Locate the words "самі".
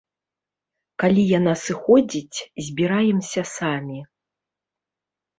3.57-3.99